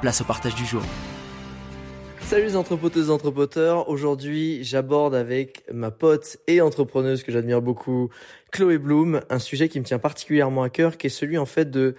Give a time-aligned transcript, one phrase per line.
[0.00, 0.82] place au partage du jour.
[2.20, 3.88] Salut les entrepoteuses et entrepoteurs.
[3.88, 8.10] Aujourd'hui, j'aborde avec ma pote et entrepreneuse que j'admire beaucoup,
[8.52, 11.70] Chloé Bloom, un sujet qui me tient particulièrement à cœur, qui est celui en fait
[11.70, 11.94] de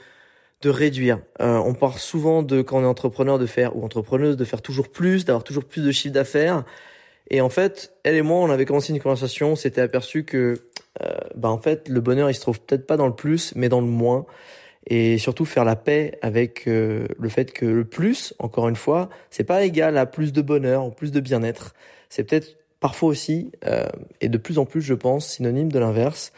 [0.61, 1.20] de réduire.
[1.42, 4.61] Euh, on parle souvent de quand on est entrepreneur de faire ou entrepreneuse de faire
[4.61, 6.66] toujours plus, d'avoir toujours plus de chiffre d'affaires.
[7.30, 10.55] Et en fait, elle et moi, on avait commencé une conversation, on s'était aperçu que,
[11.02, 13.70] euh, bah en fait, le bonheur, il se trouve peut-être pas dans le plus, mais
[13.70, 14.25] dans le moins.
[14.88, 19.09] Et surtout faire la paix avec euh, le fait que le plus, encore une fois,
[19.30, 21.75] c'est pas égal à plus de bonheur ou plus de bien-être.
[22.09, 23.88] C'est peut-être parfois aussi, euh,
[24.21, 26.31] et de plus en plus, je pense, synonyme de l'inverse.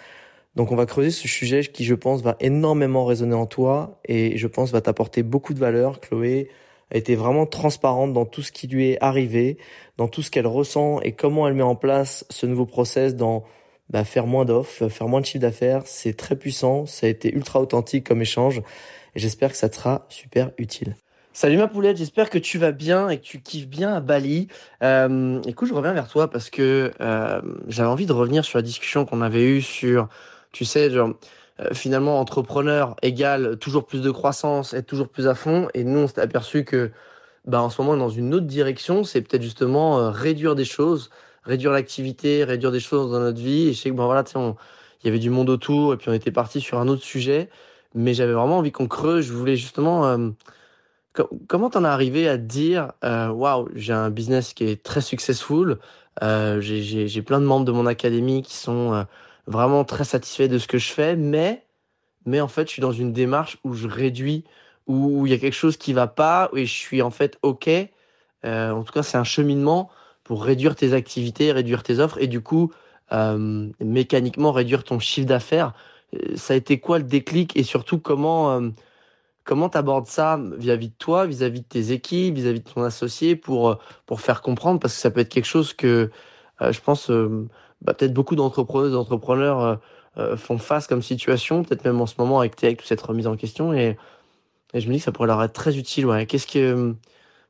[0.56, 4.38] Donc on va creuser ce sujet qui, je pense, va énormément résonner en toi et
[4.38, 6.02] je pense va t'apporter beaucoup de valeur.
[6.02, 6.50] Chloé
[6.94, 9.58] a été vraiment transparente dans tout ce qui lui est arrivé,
[9.98, 13.46] dans tout ce qu'elle ressent et comment elle met en place ce nouveau process dans
[13.92, 15.84] bah, faire moins d'offres, faire moins de chiffre d'affaires.
[15.86, 18.64] C'est très puissant, ça a été ultra authentique comme échange
[19.16, 20.96] et j'espère que ça te sera super utile.
[21.34, 24.48] Salut ma poulette, j'espère que tu vas bien et que tu kiffes bien à Bali.
[24.84, 28.64] Euh, écoute, je reviens vers toi parce que euh, j'avais envie de revenir sur la
[28.64, 30.10] discussion qu'on avait eue sur
[30.52, 31.12] tu sais, genre,
[31.60, 35.68] euh, finalement, entrepreneur égale toujours plus de croissance, être toujours plus à fond.
[35.74, 36.92] Et nous, on s'est aperçu que,
[37.46, 41.10] bah, en ce moment, dans une autre direction, c'est peut-être justement euh, réduire des choses,
[41.44, 43.70] réduire l'activité, réduire des choses dans notre vie.
[43.70, 46.10] Et je sais que, bon, voilà, tu il y avait du monde autour et puis
[46.10, 47.50] on était parti sur un autre sujet.
[47.96, 49.26] Mais j'avais vraiment envie qu'on creuse.
[49.26, 50.06] Je voulais justement.
[50.08, 50.30] Euh,
[51.48, 55.78] comment t'en es arrivé à dire, waouh, j'ai un business qui est très successful.
[56.22, 59.06] j'ai plein de membres de mon académie qui sont
[59.48, 61.66] vraiment très satisfait de ce que je fais, mais,
[62.26, 64.46] mais en fait, je suis dans une démarche où je réduis,
[64.88, 67.70] où il y a quelque chose qui va pas, et je suis en fait OK.
[68.46, 69.90] Euh, en tout cas, c'est un cheminement
[70.32, 72.72] pour réduire tes activités, réduire tes offres, et du coup,
[73.12, 75.74] euh, mécaniquement réduire ton chiffre d'affaires.
[76.16, 78.70] Euh, ça a été quoi le déclic et surtout comment euh,
[79.44, 83.78] comment t'abordes ça vis-à-vis de toi, vis-à-vis de tes équipes, vis-à-vis de ton associé pour
[84.06, 84.80] pour faire comprendre?
[84.80, 86.10] Parce que ça peut être quelque chose que
[86.62, 87.12] je pense
[87.82, 89.76] bah, peut-être beaucoup d'entrepreneurs, d'entrepreneurs euh,
[90.18, 93.36] euh, font face comme situation, peut-être même en ce moment avec avec cette remise en
[93.36, 93.74] question.
[93.74, 93.98] Et,
[94.74, 96.08] je me dis que ça pourrait leur être très utile.
[96.30, 96.96] Qu'est-ce que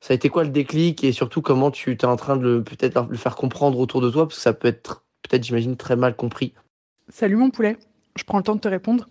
[0.02, 3.08] ça a été quoi le déclic et surtout comment tu es en train de peut-être
[3.08, 4.28] le faire comprendre autour de toi?
[4.28, 6.54] Parce que ça peut être peut-être j'imagine très mal compris.
[7.10, 7.78] Salut mon poulet,
[8.18, 9.08] je prends le temps de te répondre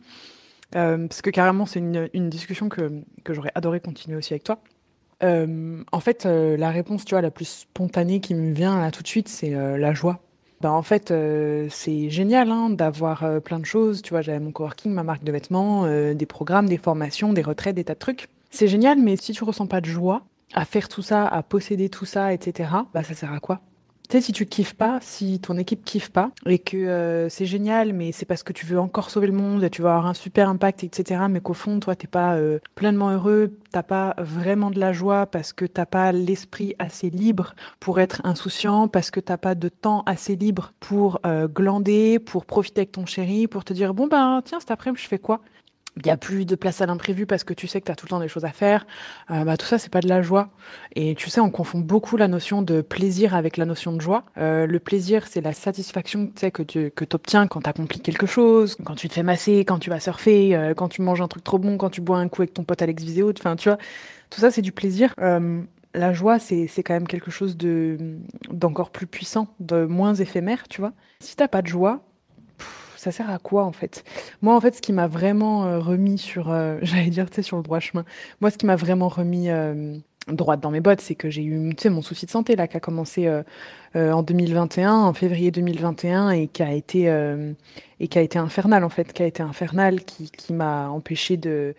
[0.77, 4.61] euh, parce que carrément c'est une, discussion que, que j'aurais adoré continuer aussi avec toi.
[5.23, 8.91] Euh, en fait, euh, la réponse, tu vois, la plus spontanée qui me vient là
[8.91, 10.21] tout de suite, c'est la joie.
[10.61, 11.13] Ben, en fait,
[11.71, 14.03] c'est génial hein, d'avoir plein de choses.
[14.03, 17.77] Tu vois, j'avais mon coworking, ma marque de vêtements, des programmes, des formations, des retraites,
[17.77, 18.29] des tas de trucs.
[18.51, 20.23] C'est génial, mais si tu ressens pas de joie
[20.55, 23.61] à faire tout ça, à posséder tout ça, etc., bah ça sert à quoi?
[24.11, 27.47] Tu sais, si tu kiffes pas, si ton équipe kiffe pas, et que euh, c'est
[27.47, 30.15] génial, mais c'est parce que tu veux encore sauver le monde, tu vas avoir un
[30.15, 34.73] super impact, etc., mais qu'au fond, toi, t'es pas euh, pleinement heureux, t'as pas vraiment
[34.73, 39.21] de la joie parce que t'as pas l'esprit assez libre pour être insouciant, parce que
[39.21, 43.63] t'as pas de temps assez libre pour euh, glander, pour profiter avec ton chéri, pour
[43.63, 45.41] te dire, bon, ben, tiens, cet après-midi, je fais quoi?
[45.97, 47.97] Il n'y a plus de place à l'imprévu parce que tu sais que tu as
[47.97, 48.87] tout le temps des choses à faire.
[49.31, 50.51] Euh, bah, tout ça, c'est pas de la joie.
[50.95, 54.25] Et tu sais, on confond beaucoup la notion de plaisir avec la notion de joie.
[54.39, 58.77] Euh, le plaisir, c'est la satisfaction que tu que obtiens quand tu accomplis quelque chose,
[58.85, 61.45] quand tu te fais masser, quand tu vas surfer, euh, quand tu manges un truc
[61.45, 63.33] trop bon, quand tu bois un coup avec ton pote Alex Viséo.
[63.37, 63.79] Enfin, tu vois,
[64.31, 65.15] tout ça, c'est du plaisir.
[65.93, 67.99] La joie, c'est quand même quelque chose de
[68.49, 70.93] d'encore plus puissant, de moins éphémère, tu vois.
[71.19, 72.05] Si t'as pas de joie,
[73.01, 74.05] ça sert à quoi en fait?
[74.43, 77.43] Moi en fait ce qui m'a vraiment euh, remis sur, euh, j'allais dire tu sais
[77.43, 78.05] sur le droit chemin,
[78.43, 79.97] moi ce qui m'a vraiment remis euh,
[80.29, 82.69] droite dans mes bottes, c'est que j'ai eu tu sais mon souci de santé là
[82.69, 83.27] qui a commencé
[83.95, 87.07] en 2021, en février 2021 et qui a été
[88.01, 91.39] et qui a été infernal en fait, qui a été infernal, qui, qui m'a empêché
[91.39, 91.75] de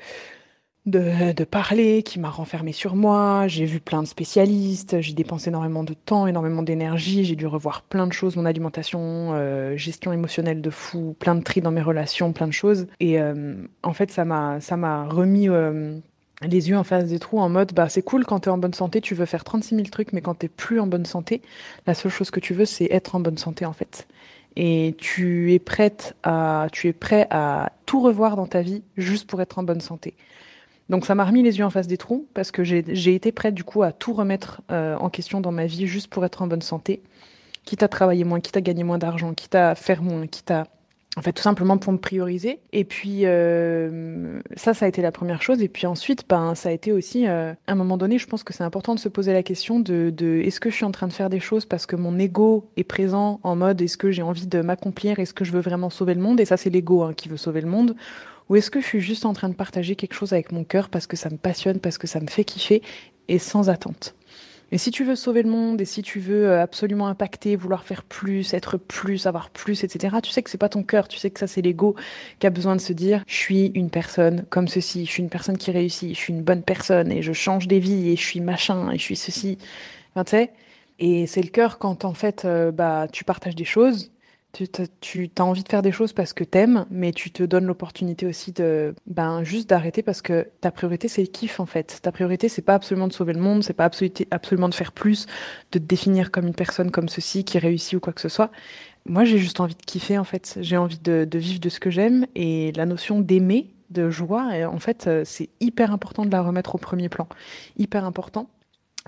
[0.86, 3.48] de, parler, qui m'a renfermé sur moi.
[3.48, 7.84] J'ai vu plein de spécialistes, j'ai dépensé énormément de temps, énormément d'énergie, j'ai dû revoir
[7.84, 11.82] plein de choses, mon alimentation, euh, gestion émotionnelle de fou, plein de tri dans mes
[11.82, 12.88] relations, plein de choses.
[13.00, 15.98] Et euh, en fait, ça m'a, ça m'a remis euh,
[16.42, 18.74] les yeux en face des trous en mode, bah c'est cool quand t'es en bonne
[18.74, 21.42] santé, tu veux faire 36 000 trucs, mais quand t'es plus en bonne santé,
[21.86, 24.08] la seule chose que tu veux, c'est être en bonne santé en fait.
[24.56, 29.30] Et tu es prête à, tu es prêt à tout revoir dans ta vie juste
[29.30, 30.16] pour être en bonne santé.
[30.90, 33.54] Donc ça m'a remis les yeux en face des trous parce que j'ai été prête
[33.54, 36.48] du coup à tout remettre euh, en question dans ma vie juste pour être en
[36.48, 37.02] bonne santé,
[37.66, 40.68] quitte à travailler moins, quitte à gagner moins d'argent, quitte à faire moins, quitte à
[41.18, 42.60] en fait tout simplement pour me prioriser.
[42.72, 45.62] Et puis euh, ça, ça a été la première chose.
[45.62, 48.44] Et puis ensuite, ben ça a été aussi euh, à un moment donné, je pense
[48.44, 50.92] que c'est important de se poser la question de, de est-ce que je suis en
[50.92, 54.12] train de faire des choses parce que mon ego est présent en mode est-ce que
[54.12, 56.40] j'ai envie de m'accomplir, est-ce que je veux vraiment sauver le monde?
[56.40, 57.96] Et ça, c'est l'ego hein, qui veut sauver le monde
[58.52, 60.90] ou est-ce que je suis juste en train de partager quelque chose avec mon cœur
[60.90, 62.82] parce que ça me passionne, parce que ça me fait kiffer
[63.30, 64.14] et sans attente?
[64.74, 67.86] Et si tu veux sauver le monde et si tu veux euh, absolument impacter, vouloir
[67.86, 71.18] faire plus, être plus, avoir plus, etc., tu sais que c'est pas ton cœur, tu
[71.18, 71.96] sais que ça c'est l'ego
[72.40, 75.30] qui a besoin de se dire je suis une personne comme ceci, je suis une
[75.30, 78.26] personne qui réussit, je suis une bonne personne et je change des vies et je
[78.26, 79.60] suis machin et je suis ceci.
[80.26, 80.36] Tu
[81.00, 84.12] Et c'est le cœur quand en fait euh, bah tu partages des choses
[84.54, 88.26] tu, as envie de faire des choses parce que t'aimes, mais tu te donnes l'opportunité
[88.26, 92.00] aussi de, ben, juste d'arrêter parce que ta priorité, c'est le kiff, en fait.
[92.02, 93.90] Ta priorité, c'est pas absolument de sauver le monde, c'est pas
[94.32, 95.26] absolument de faire plus,
[95.72, 98.52] de te définir comme une personne comme ceci, qui réussit ou quoi que ce soit.
[99.06, 100.58] Moi, j'ai juste envie de kiffer, en fait.
[100.62, 104.80] J'ai envie de, vivre de ce que j'aime et la notion d'aimer, de joie, en
[104.80, 107.28] fait, euh, c'est hyper important de la remettre au premier plan.
[107.78, 108.50] Hyper important.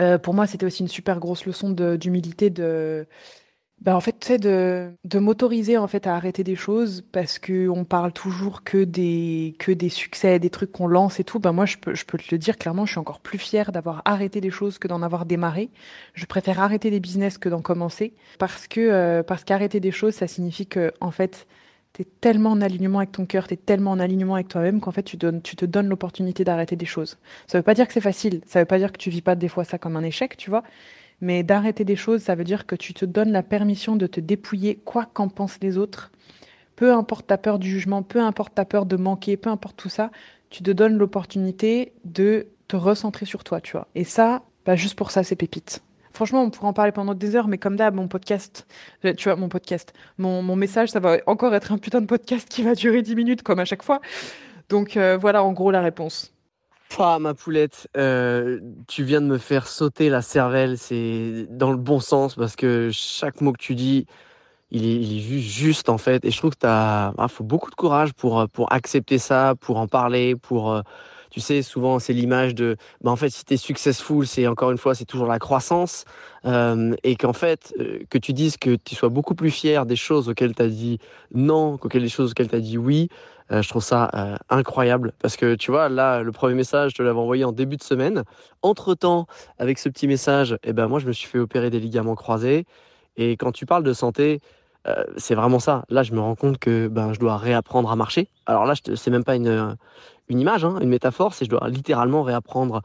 [0.02, 3.08] Euh, pour moi, c'était aussi une super grosse leçon d'humilité de,
[3.84, 7.68] bah en fait, sais, de, de m'autoriser en fait à arrêter des choses parce que
[7.68, 11.40] on parle toujours que des que des succès, des trucs qu'on lance et tout.
[11.40, 13.74] Bah moi, je peux je peux te le dire clairement, je suis encore plus fière
[13.74, 15.70] d'avoir arrêté des choses que d'en avoir démarré.
[16.14, 20.14] Je préfère arrêter des business que d'en commencer parce que euh, parce qu'arrêter des choses,
[20.14, 21.46] ça signifie que en fait,
[21.94, 24.80] tu es tellement en alignement avec ton cœur, tu es tellement en alignement avec toi-même
[24.82, 27.18] qu'en fait, tu, donnes, tu te donnes l'opportunité d'arrêter des choses.
[27.48, 29.36] Ça veut pas dire que c'est facile, ça veut pas dire que tu vis pas
[29.36, 30.64] des fois ça comme un échec, tu vois,
[31.24, 34.20] mais d'arrêter des choses, ça veut dire que tu te donnes la permission de te
[34.20, 36.12] dépouiller, quoi qu'en pensent les autres.
[36.76, 39.90] Peu importe ta peur du jugement, peu importe ta peur de manquer, peu importe tout
[39.90, 40.12] ça,
[40.50, 43.88] tu te donnes l'opportunité de te recentrer sur toi, tu vois.
[43.96, 45.82] Et ça, bah juste pour ça, c'est pépite.
[46.12, 48.68] Franchement, on pourrait en parler pendant des heures, mais comme d'hab, mon podcast,
[49.06, 52.50] euh, tu vois, mon podcast, mon, message, ça va encore être un putain de podcast
[52.50, 54.02] qui va durer 10 minutes, comme à chaque fois.
[54.68, 56.33] Donc euh, voilà, en gros, la réponse.
[57.00, 61.78] Ah, ma poulette, euh, tu viens de me faire sauter la cervelle, c'est dans le
[61.78, 64.06] bon sens parce que chaque mot que tu dis,
[64.72, 66.24] il est, juste, en fait.
[66.26, 69.56] Et je trouve que tu as, ah, faut beaucoup de courage pour, pour accepter ça,
[69.60, 70.82] pour en parler, pour, euh,
[71.32, 74.72] tu sais, souvent c'est l'image de, bah, en fait, si tu es successful, c'est encore
[74.72, 76.06] une fois, c'est toujours la croissance.
[76.46, 79.96] Euh, et qu'en fait, euh, que tu dises que tu sois beaucoup plus fier des
[79.96, 81.00] choses auxquelles tu as dit
[81.34, 83.10] non qu'auxquelles des choses auxquelles tu as dit oui,
[83.52, 86.98] euh, je trouve ça euh, incroyable parce que tu vois, là, le premier message, je
[86.98, 88.24] te l'avais envoyé en début de semaine.
[88.62, 89.28] Entre temps,
[89.60, 92.66] avec ce petit message, eh ben, moi, je me suis fait opérer des ligaments croisés.
[93.18, 94.40] Et quand tu parles de santé,
[94.88, 95.86] euh, c'est vraiment ça.
[95.90, 98.30] Là, je me rends compte que ben, je dois réapprendre à marcher.
[98.46, 99.78] Alors là, c'est même pas une,
[100.30, 102.82] une image, hein, une métaphore, c'est je dois littéralement réapprendre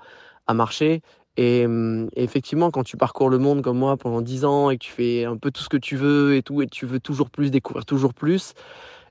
[0.46, 1.02] à marcher.
[1.36, 4.84] Et, hum, effectivement, quand tu parcours le monde comme moi pendant 10 ans et que
[4.84, 7.30] tu fais un peu tout ce que tu veux et tout, et tu veux toujours
[7.30, 8.54] plus, découvrir toujours plus,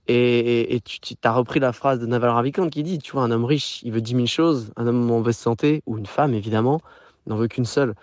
[0.08, 3.46] et, tu, as repris la phrase de Naval Ravikant qui dit, tu vois, un homme
[3.46, 6.82] riche, il veut 10 000 choses, un homme en mauvaise santé, ou une femme évidemment,
[7.26, 7.94] n'en veut qu'une seule.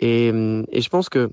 [0.00, 1.30] Et, je pense que,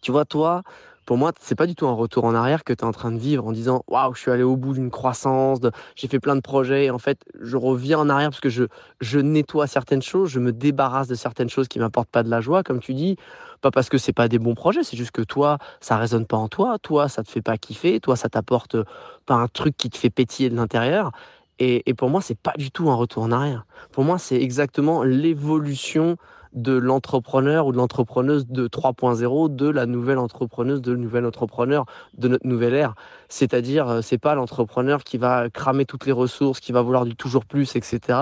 [0.00, 0.62] tu vois, toi,
[1.04, 3.10] pour moi, c'est pas du tout un retour en arrière que tu es en train
[3.10, 5.58] de vivre en disant waouh, je suis allé au bout d'une croissance,
[5.96, 6.86] j'ai fait plein de projets.
[6.86, 8.64] Et en fait, je reviens en arrière parce que je,
[9.00, 12.40] je nettoie certaines choses, je me débarrasse de certaines choses qui m'apportent pas de la
[12.40, 13.16] joie, comme tu dis.
[13.62, 16.36] Pas parce que c'est pas des bons projets, c'est juste que toi, ça résonne pas
[16.36, 18.76] en toi, toi, ça te fait pas kiffer, toi, ça t'apporte
[19.24, 21.12] pas un truc qui te fait pétiller de l'intérieur.
[21.58, 23.66] Et, pour moi, c'est pas du tout un retour en arrière.
[23.92, 26.16] Pour moi, c'est exactement l'évolution
[26.54, 31.86] de l'entrepreneur ou de l'entrepreneuse de 3.0, de la nouvelle entrepreneuse, de entrepreneur
[32.18, 32.94] de notre nouvelle ère.
[33.28, 37.14] C'est-à-dire, euh, c'est pas l'entrepreneur qui va cramer toutes les ressources, qui va vouloir du
[37.14, 38.18] toujours plus, etc.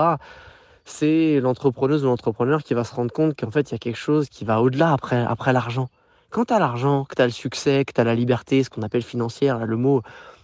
[0.93, 3.97] C'est l'entrepreneuse ou l'entrepreneur qui va se rendre compte qu'en fait, il y a quelque
[3.97, 5.87] chose qui va au-delà après, après l'argent.
[6.29, 8.69] Quand tu as l'argent, que tu as le succès, que tu as la liberté, ce
[8.69, 10.01] qu'on appelle financière, le mot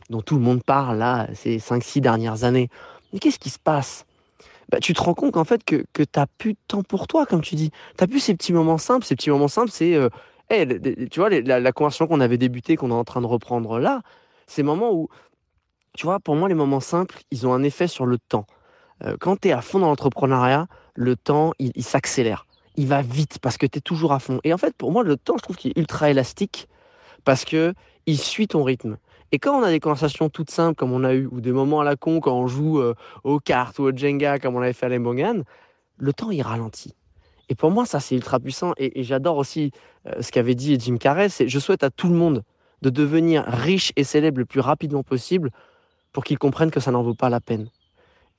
[0.09, 2.69] dont tout le monde parle là, ces 5-6 dernières années,
[3.11, 4.05] mais qu'est-ce qui se passe?
[4.69, 7.07] Bah, tu te rends compte qu'en fait que, que tu n'as plus de temps pour
[7.07, 7.69] toi, comme tu dis.
[7.69, 9.05] Tu n'as plus ces petits moments simples.
[9.05, 10.09] Ces petits moments simples, c'est, euh,
[11.11, 14.01] tu vois, la, la, conversation qu'on avait débutée, qu'on est en train de reprendre là,
[14.47, 15.09] ces moments où,
[15.93, 18.45] tu vois, pour moi, les moments simples, ils ont un effet sur le temps.
[19.03, 22.45] Euh, quand tu es à fond dans l'entrepreneuriat, le temps, il, s'accélère.
[22.75, 24.39] Il va vite parce que tu es toujours à fond.
[24.43, 26.67] Et en fait, pour moi, le temps, je trouve qu'il est ultra élastique
[27.23, 27.73] parce que
[28.05, 28.97] il suit ton rythme.
[29.31, 31.81] Et quand on a des conversations toutes simples comme on a eu, ou des moments
[31.81, 34.73] à la con quand on joue euh, aux cartes ou au Jenga comme on avait
[34.73, 35.43] fait à Lembogan,
[35.97, 36.95] le temps il ralentit.
[37.49, 38.73] Et pour moi, ça c'est ultra puissant.
[38.77, 39.71] Et, et j'adore aussi
[40.07, 42.43] euh, ce qu'avait dit Jim Carrey, c'est je souhaite à tout le monde
[42.81, 45.51] de devenir riche et célèbre le plus rapidement possible
[46.13, 47.69] pour qu'ils comprennent que ça n'en vaut pas la peine.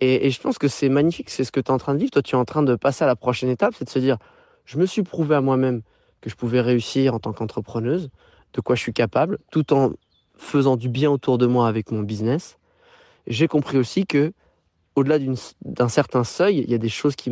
[0.00, 2.10] Et, je pense que c'est magnifique, c'est ce que tu es en train de vivre.
[2.10, 4.18] Toi, tu es en train de passer à la prochaine étape, c'est de se dire,
[4.64, 5.82] je me suis prouvé à moi-même
[6.20, 8.10] que je pouvais réussir en tant qu'entrepreneuse,
[8.52, 9.92] de quoi je suis capable, tout en
[10.36, 12.58] faisant du bien autour de moi avec mon business.
[13.26, 14.32] J'ai compris aussi que
[14.94, 15.18] au-delà
[15.64, 17.30] d'un certain seuil, il y a des choses qui,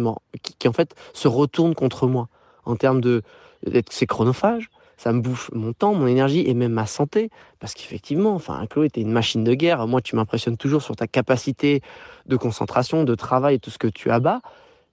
[0.59, 2.29] qui, en fait se retournent contre moi
[2.65, 3.23] en termes de
[3.91, 8.35] c'est chronophage, ça me bouffe mon temps, mon énergie et même ma santé parce qu'effectivement,
[8.35, 9.87] enfin Chloé, t'es une machine de guerre.
[9.87, 11.83] Moi, tu m'impressionnes toujours sur ta capacité
[12.27, 14.41] de concentration, de travail tout ce que tu abats.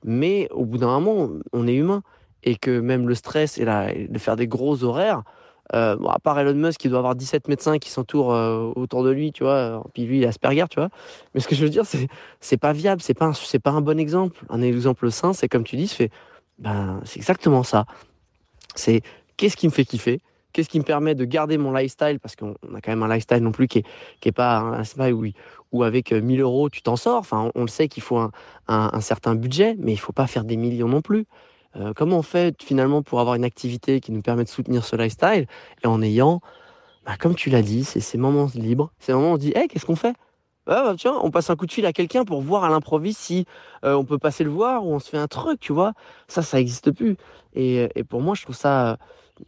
[0.04, 2.04] Mais au bout d'un moment, on est humain
[2.44, 5.24] et que même le stress et la, de faire des gros horaires,
[5.74, 9.04] euh, bon, à part Elon Musk qui doit avoir 17 médecins qui s'entourent euh, autour
[9.04, 10.90] de lui, tu vois, euh, puis lui il a Asperger, tu vois.
[11.34, 12.08] Mais ce que je veux dire, c'est
[12.42, 13.32] c'est pas viable, c'est pas
[13.64, 14.44] pas un bon exemple.
[14.50, 16.10] Un exemple sain, c'est comme tu dis, c'est
[16.60, 17.86] ben c'est exactement ça.
[18.76, 19.02] C'est
[19.44, 20.22] qu'est-ce qui me fait kiffer,
[20.54, 22.18] qu'est-ce qui me permet de garder mon lifestyle?
[22.22, 23.86] Parce qu'on on a quand même un lifestyle non plus qui est
[24.22, 27.18] qui est pas un pas où, avec euh, 1000 euros tu t'en sors.
[27.18, 28.26] Enfin, on, le sait qu'il faut
[28.70, 31.26] un, certain budget, mais il faut pas faire des millions non plus.
[31.76, 34.96] Euh, comment on fait finalement pour avoir une activité qui nous permet de soutenir ce
[34.96, 35.46] lifestyle?
[35.84, 36.40] Et en ayant,
[37.06, 39.52] bah, comme tu l'as dit, c'est ces moments libres, ces moments où on se dit,
[39.58, 40.16] hey, qu'est-ce qu'on fait?
[40.68, 43.46] Ah, bah, on passe un coup de fil à quelqu'un pour voir à l'improviste si
[43.84, 45.92] euh, on peut passer le voir ou on se fait un truc, tu vois?
[46.30, 47.18] Ça, ça n'existe plus.
[47.56, 48.98] Et pour moi, je trouve ça,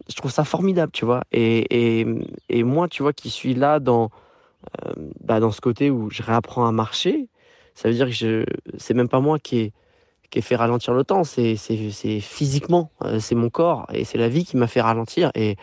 [0.09, 1.23] je trouve ça formidable, tu vois.
[1.31, 2.05] Et, et,
[2.49, 4.09] et moi, tu vois, qui suis là dans,
[4.85, 7.27] euh, bah, dans ce côté où je réapprends à marcher,
[7.75, 8.45] ça veut dire que
[8.77, 9.73] c'est même pas moi qui ai
[10.31, 14.03] qui ai fait ralentir le temps, c'est c'est- c'est physiquement, euh, c'est mon corps et
[14.05, 15.31] c'est la vie qui m'a fait ralentir.
[15.35, 15.55] Et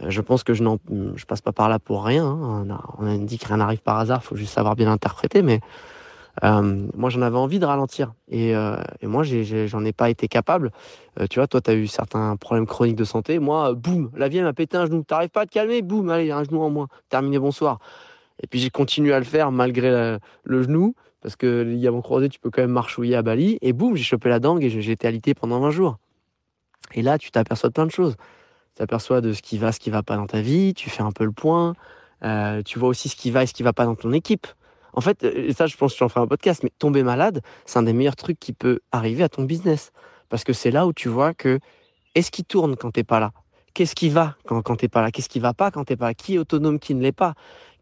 [0.00, 0.78] euh, je pense que je n'en,
[1.26, 2.26] passe pas par là pour rien.
[2.26, 2.66] hein.
[2.98, 5.42] On, a, dit que rien n'arrive par hasard, faut juste savoir bien l'interpréter.
[5.42, 5.60] Mais
[6.42, 10.70] moi, j'en avais envie de ralentir et, euh, moi, j'en ai, pas été capable.
[11.20, 13.38] Euh, tu vois, toi, tu as eu certains problèmes chroniques de santé.
[13.38, 15.02] Moi, euh, boum, la vie m'a pété un genou.
[15.02, 16.88] T'arrives pas à te calmer, boum, allez, un genou en moins.
[17.08, 17.78] Terminé, bonsoir.
[18.42, 22.28] Et puis j'ai continué à le faire malgré le genou, parce que le ligament croisé,
[22.28, 23.58] tu peux quand même marchouiller à Bali.
[23.62, 25.98] Et boum, j'ai chopé la dengue et j'ai été alité pendant 20 jours.
[26.94, 28.14] Et là, tu t'aperçois de plein de choses.
[28.16, 31.02] Tu t'aperçois de ce qui va, ce qui va pas dans ta vie, tu fais
[31.02, 31.74] un peu le point,
[32.24, 34.46] euh, tu vois aussi ce qui va et ce qui va pas dans ton équipe.
[34.92, 37.78] En fait, euh, ça, je pense que j'en ferai un podcast, mais tomber malade, c'est
[37.78, 39.92] un des meilleurs trucs qui peut arriver à ton business.
[40.28, 41.58] Parce que c'est là où tu vois que
[42.14, 43.32] est-ce qui tourne quand t'es pas là?
[43.74, 45.10] Qu'est-ce qui va quand, quand t'es pas là?
[45.10, 46.14] Qu'est-ce qui va pas quand t'es pas là?
[46.14, 47.34] Qui est autonome, qui ne l'est pas?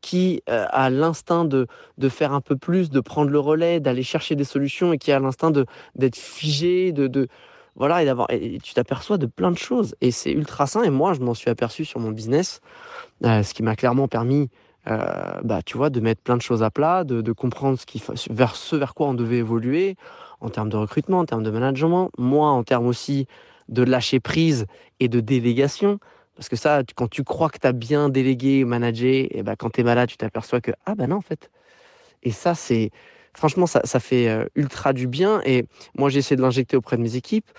[0.02, 4.02] Qui euh, a l'instinct de, de faire un peu plus, de prendre le relais, d'aller
[4.02, 5.52] chercher des solutions et qui a l'instinct
[5.94, 7.28] d'être figé, de, de
[7.76, 9.94] voilà et d'avoir tu t'aperçois de plein de choses.
[10.00, 12.60] Et c'est ultra sain et moi je m'en suis aperçu sur mon business,
[13.24, 14.50] euh, ce qui m'a clairement permis
[14.88, 18.02] euh, bah, tu vois, de mettre plein de choses à plat, de, comprendre ce qui,
[18.30, 19.96] vers ce vers quoi on devait évoluer
[20.40, 23.26] en termes de recrutement, en termes de management, moi en termes aussi
[23.68, 24.66] de lâcher prise
[25.00, 25.98] et de délégation.
[26.36, 29.70] Parce que ça, quand tu crois que tu as bien délégué, managé, et ben quand
[29.70, 31.50] tu es malade, tu t'aperçois que, ah ben non, en fait.
[32.22, 32.90] Et ça, c'est.
[33.34, 35.42] Franchement, ça, ça fait euh, ultra du bien.
[35.44, 35.66] Et
[35.96, 37.50] moi, j'ai essayé de l'injecter auprès de mes équipes.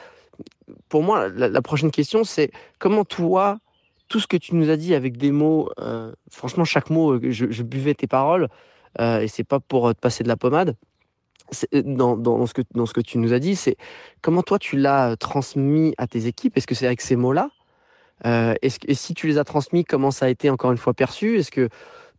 [0.90, 3.60] Pour moi, la prochaine question, c'est comment toi,
[4.08, 7.32] tout ce que tu nous as dit avec des mots, euh, franchement, chaque mot, euh,
[7.32, 8.48] je, buvais tes paroles,
[9.00, 10.76] euh, et c'est pas pour te passer de la pommade.
[11.72, 13.78] Dans, ce que, tu nous as dit, c'est
[14.22, 16.58] comment toi tu l'as transmis à tes équipes?
[16.58, 17.50] Est-ce que c'est avec ces mots-là?
[18.26, 21.38] Et si tu les as transmis, comment ça a été encore une fois perçu?
[21.38, 21.70] Est-ce que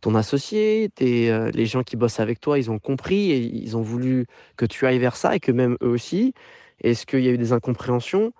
[0.01, 3.83] ton associé, tes, les gens qui bossent avec toi, ils ont compris et ils ont
[3.83, 4.25] voulu
[4.57, 6.33] que tu ailles vers ça et que même eux aussi?
[6.81, 8.33] Est-ce qu'il y a eu des incompréhensions?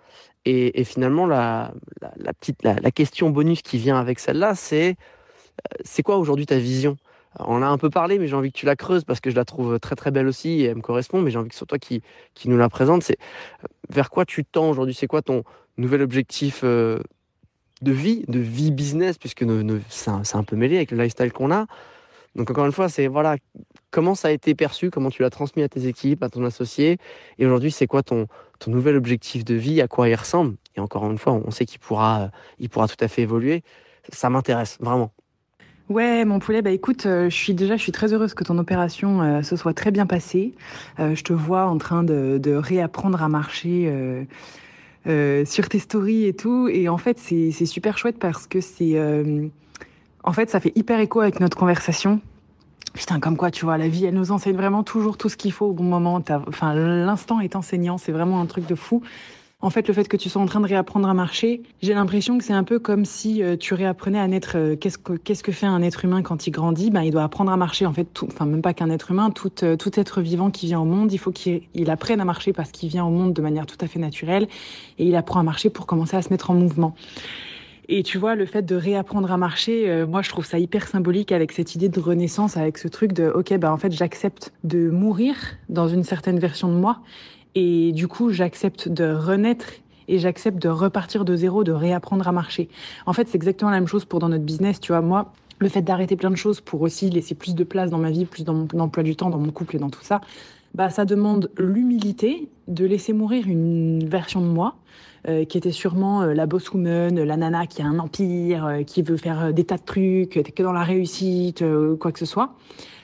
[0.45, 1.73] Et, finalement, la,
[2.39, 6.97] petite, la, question bonus qui vient avec celle-là, c'est euh, c'est quoi aujourd'hui ta vision?
[7.37, 9.35] On a un peu parlé, mais j'ai envie que tu la creuses parce que je
[9.35, 11.21] la trouve très très belle aussi et elle me correspond.
[11.21, 12.01] Mais j'ai envie que ce soit toi qui,
[12.33, 13.03] qui nous la présente.
[13.03, 13.17] C'est
[13.63, 14.95] euh, vers quoi tu tends aujourd'hui?
[14.95, 15.43] C'est quoi ton
[15.77, 16.99] nouvel objectif euh,
[17.81, 19.45] de vie, de vie business, puisque
[19.89, 21.67] c'est un peu mêlé avec le lifestyle qu'on a?
[22.35, 23.37] Donc encore une fois, c'est voilà
[23.91, 26.97] comment ça a été perçu, comment tu l'as transmis à tes équipes, à ton associé,
[27.37, 28.27] et aujourd'hui c'est quoi ton,
[28.59, 30.55] ton nouvel objectif de vie, à quoi il ressemble.
[30.75, 32.27] Et encore une fois, on sait qu'il pourra, euh,
[32.59, 33.63] il pourra tout à fait évoluer.
[34.11, 35.11] Ça m'intéresse vraiment.
[35.89, 38.57] Ouais, mon poulet, bah écoute, euh, je suis déjà, je suis très heureuse que ton
[38.59, 40.53] opération euh, se soit très bien passée.
[40.99, 43.91] Je te vois en train de, de réapprendre à marcher
[45.05, 46.67] sur tes stories et tout.
[46.67, 49.01] Et en fait, c'est super chouette parce que c'est,
[50.23, 52.21] en fait, ça fait hyper écho avec notre conversation.
[52.99, 55.53] Putain, comme quoi, tu vois, la vie, elle nous enseigne vraiment toujours tout ce qu'il
[55.53, 56.21] faut au bon moment.
[56.49, 59.01] Enfin, l'instant est enseignant, c'est vraiment un truc de fou.
[59.61, 62.37] En fait, le fait que tu sois en train de réapprendre à marcher, j'ai l'impression
[62.37, 64.57] que c'est un peu comme si euh, tu réapprenais à naître.
[64.57, 66.91] Euh, qu'est-ce que qu'est-ce que fait un être humain quand il grandit?
[66.91, 67.85] Ben, il doit apprendre à marcher.
[67.85, 70.65] En fait, tout, enfin même pas qu'un être humain, tout euh, tout être vivant qui
[70.65, 73.41] vient au monde, il faut qu'il apprenne à marcher parce qu'il vient au monde de
[73.41, 74.49] manière tout à fait naturelle
[74.97, 76.95] et il apprend à marcher pour commencer à se mettre en mouvement.
[77.91, 81.31] Et tu vois, le fait de réapprendre à marcher, moi, je trouve ça hyper symbolique
[81.31, 84.91] avec cette idée de renaissance, avec ce truc de, OK, ben, en fait, j'accepte de
[84.91, 85.35] mourir
[85.69, 86.99] dans une certaine version de moi
[87.55, 89.65] et du coup, j'accepte de renaître
[90.07, 92.69] et j'accepte de repartir de zéro, de réapprendre à marcher.
[93.07, 94.79] En fait, c'est exactement la même chose pour dans notre business.
[94.79, 97.89] Tu vois, moi, le fait d'arrêter plein de choses pour aussi laisser plus de place
[97.89, 100.03] dans ma vie, plus dans mon emploi du temps, dans mon couple et dans tout
[100.03, 100.21] ça,
[100.75, 104.75] bah, ça demande l'humilité de laisser mourir une version de moi
[105.27, 108.83] euh, qui était sûrement euh, la boss woman, la nana qui a un empire, euh,
[108.83, 111.63] qui veut faire des tas de trucs, que dans la réussite,
[111.99, 112.55] quoi que ce soit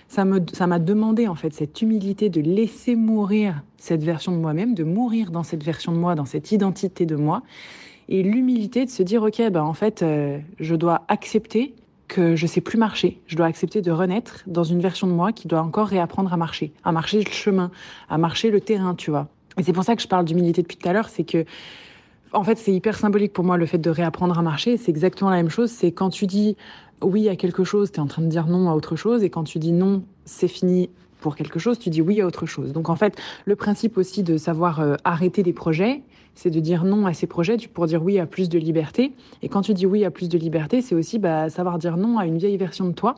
[0.07, 4.38] ça me, ça m'a demandé en fait cette humilité de laisser mourir cette version de
[4.38, 7.43] moi-même, de mourir dans cette version de moi, dans cette identité de moi,
[8.07, 11.74] et l'humilité de se dire ok, ben en fait, euh, je dois accepter
[12.07, 13.19] que je sais plus marcher.
[13.25, 16.38] Je dois accepter de renaître dans une version de moi qui doit encore réapprendre à
[16.38, 17.72] marcher, à marcher le chemin,
[18.10, 19.27] à marcher le terrain, tu vois.
[19.57, 21.45] Et c'est pour ça que je parle d'humilité depuis tout à l'heure, c'est que
[22.34, 24.77] en fait, c'est hyper symbolique pour moi le fait de réapprendre à marcher.
[24.77, 25.72] C'est exactement la même chose.
[25.72, 26.58] C'est quand tu dis
[27.01, 29.24] oui à quelque chose, tu es en train de dire non à autre chose.
[29.24, 30.89] Et quand tu dis non, c'est fini
[31.22, 32.72] pour quelque chose, tu dis oui à autre chose.
[32.72, 36.03] Donc en fait, le principe aussi de savoir euh, arrêter des projets,
[36.36, 39.13] c'est de dire non à ces projets pour dire oui à plus de liberté.
[39.41, 42.20] Et quand tu dis oui à plus de liberté, c'est aussi bah, savoir dire non
[42.20, 43.15] à une vieille version de toi.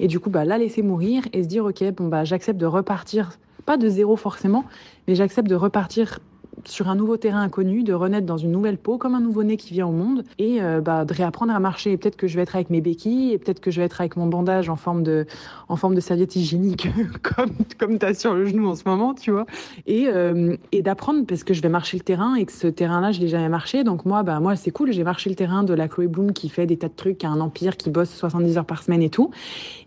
[0.00, 2.66] Et du coup, bah, la laisser mourir et se dire, OK, bon, bah, j'accepte de
[2.66, 3.30] repartir,
[3.64, 4.64] pas de zéro forcément,
[5.06, 6.18] mais j'accepte de repartir
[6.64, 9.74] sur un nouveau terrain inconnu, de renaître dans une nouvelle peau, comme un nouveau-né qui
[9.74, 11.92] vient au monde, et euh, bah, de réapprendre à marcher.
[11.92, 14.00] Et peut-être que je vais être avec mes béquilles, et peut-être que je vais être
[14.00, 15.26] avec mon bandage en forme de,
[15.68, 16.88] en forme de serviette hygiénique,
[17.22, 19.46] comme, comme tu as sur le genou en ce moment, tu vois.
[19.86, 23.12] Et, euh, et d'apprendre, parce que je vais marcher le terrain, et que ce terrain-là,
[23.12, 23.84] je l'ai jamais marché.
[23.84, 26.48] Donc moi, bah, moi c'est cool, j'ai marché le terrain de la Chloé Bloom qui
[26.48, 29.02] fait des tas de trucs, qui a un empire, qui bosse 70 heures par semaine
[29.02, 29.30] et tout.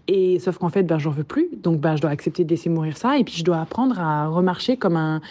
[0.08, 1.50] Et sauf qu'en fait, bah, j'en veux plus.
[1.62, 4.28] Donc bah, je dois accepter de laisser mourir ça, et puis je dois apprendre à
[4.28, 5.22] remarcher comme un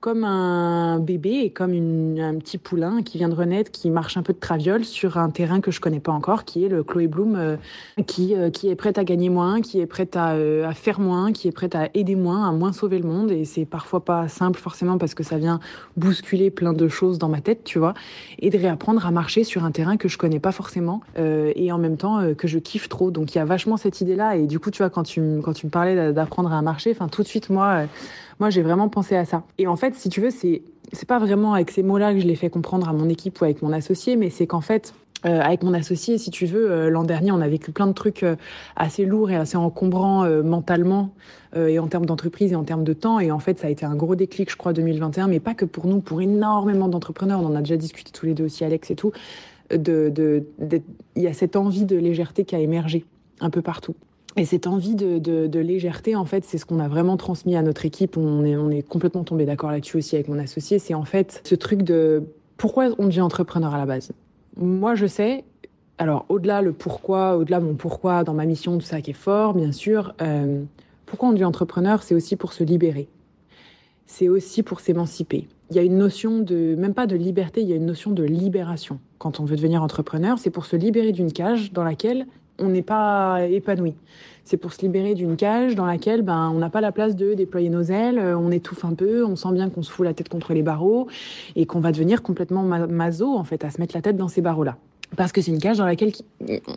[0.00, 4.22] comme un bébé et comme un petit poulain qui vient de renaître, qui marche un
[4.22, 7.08] peu de traviole sur un terrain que je connais pas encore, qui est le Chloé
[7.08, 7.56] Bloom, euh,
[8.06, 11.00] qui, euh, qui est prête à gagner moins, qui est prête à, euh, à, faire
[11.00, 13.32] moins, qui est prête à aider moins, à moins sauver le monde.
[13.32, 15.58] Et c'est parfois pas simple forcément parce que ça vient
[15.96, 17.94] bousculer plein de choses dans ma tête, tu vois,
[18.38, 21.78] et de réapprendre à marcher sur un terrain que je connais pas forcément et en
[21.78, 23.10] même temps que je kiffe trop.
[23.10, 24.36] Donc il y a vachement cette idée-là.
[24.36, 27.08] Et du coup, tu vois, quand tu, quand tu me parlais d'apprendre à marcher, enfin
[27.08, 27.86] tout de suite, moi
[28.40, 29.42] moi, j'ai vraiment pensé à ça.
[29.58, 32.26] Et en fait, si tu veux, c'est c'est pas vraiment avec ces mots-là que je
[32.26, 34.94] l'ai fait comprendre à mon équipe ou avec mon associé, mais c'est qu'en fait,
[35.26, 37.92] euh, avec mon associé, si tu veux, euh, l'an dernier, on a vécu plein de
[37.92, 38.36] trucs euh,
[38.76, 41.10] assez lourds et assez encombrants mentalement
[41.56, 43.20] et en termes d'entreprise et en termes de temps.
[43.20, 45.64] Et en fait, ça a été un gros déclic, je crois, 2021, mais pas que
[45.64, 47.40] pour nous, pour énormément d'entrepreneurs.
[47.40, 49.12] On en a déjà discuté tous les deux aussi, Alex et tout.
[49.70, 50.44] De, de,
[51.16, 53.04] il y a cette envie de légèreté qui a émergé
[53.40, 53.94] un peu partout.
[54.36, 57.84] Et cette envie de, légèreté, en fait, c'est ce qu'on a vraiment transmis à notre
[57.84, 58.16] équipe.
[58.16, 60.78] On est, on est complètement tombé d'accord là-dessus aussi avec mon associé.
[60.78, 62.22] C'est en fait ce truc de
[62.56, 64.12] pourquoi on devient entrepreneur à la base.
[64.56, 65.44] Moi, je sais.
[65.98, 69.54] Alors, au-delà le pourquoi, au-delà mon pourquoi dans ma mission, tout ça qui est fort,
[69.54, 70.14] bien sûr.
[70.22, 70.62] Euh,
[71.06, 73.08] pourquoi on devient entrepreneur, c'est aussi pour se libérer.
[74.06, 75.48] C'est aussi pour s'émanciper.
[75.70, 78.10] Il y a une notion de, même pas de liberté, il y a une notion
[78.10, 79.00] de libération.
[79.18, 82.26] Quand on veut devenir entrepreneur, c'est pour se libérer d'une cage dans laquelle
[82.58, 83.94] on n'est pas épanoui.
[84.44, 87.34] C'est pour se libérer d'une cage dans laquelle ben, on n'a pas la place de
[87.34, 90.14] déployer nos ailes, euh, on étouffe un peu, on sent bien qu'on se fout la
[90.14, 91.06] tête contre les barreaux
[91.54, 94.40] et qu'on va devenir complètement maso en fait à se mettre la tête dans ces
[94.40, 94.78] barreaux-là.
[95.16, 96.12] Parce que c'est une cage dans laquelle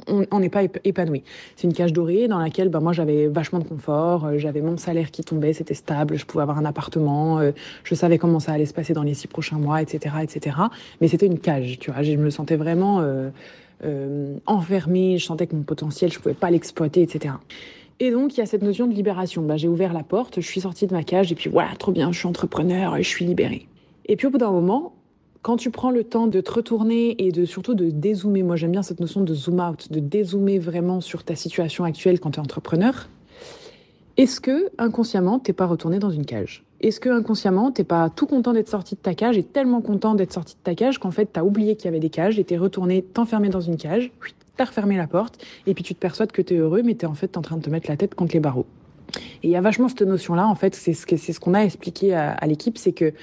[0.07, 1.23] on n'est pas épanoui.
[1.55, 4.77] C'est une cage dorée dans laquelle ben, moi j'avais vachement de confort, euh, j'avais mon
[4.77, 7.51] salaire qui tombait, c'était stable, je pouvais avoir un appartement, euh,
[7.83, 10.15] je savais comment ça allait se passer dans les six prochains mois, etc.
[10.23, 10.57] etc.
[11.01, 15.55] Mais c'était une cage, tu vois, je me sentais vraiment euh, enfermée, je sentais que
[15.55, 17.35] mon potentiel, je pouvais pas l'exploiter, etc.
[17.99, 19.43] Et donc, il y a cette notion de libération.
[19.43, 21.91] Bah, j'ai ouvert la porte, je suis sortie de ma cage, et puis voilà, trop
[21.91, 23.67] bien, je suis entrepreneur, je suis libérée.
[24.07, 24.93] Et puis au bout d'un moment,
[25.41, 28.71] quand tu prends le temps de te retourner et de surtout de dézoomer, moi j'aime
[28.71, 32.37] bien cette notion de zoom out, de dézoomer vraiment sur ta situation actuelle quand tu
[32.37, 33.09] es entrepreneur,
[34.17, 36.63] est-ce que inconsciemment t'es pas retourné dans une cage?
[36.79, 40.13] Est-ce que inconsciemment t'es pas tout content d'être sorti de ta cage et tellement content
[40.13, 42.43] d'être sorti de ta cage qu'en fait t'as oublié qu'il y avait des cages et
[42.43, 44.11] t'es retourné t'enfermer dans une cage,
[44.57, 47.15] t'as refermé la porte et puis tu te persuades que t'es heureux mais t'es en
[47.15, 48.67] fait en train de te mettre la tête contre les barreaux.
[49.41, 52.13] Et il y a vachement cette notion là en fait, c'est ce qu'on a expliqué
[52.13, 53.13] à l'équipe, c'est que